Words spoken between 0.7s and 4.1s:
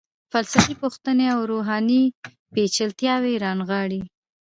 پوښتنې او رواني پیچلتیاوې رانغاړي.